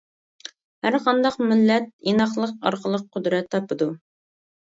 ھەر 0.85 0.95
قانداق 1.07 1.35
مىللەت 1.51 1.85
ئىناقلىق 2.13 2.55
ئارقىلىق 2.69 3.05
قۇدرەت 3.17 3.51
تاپىدۇ. 3.57 3.91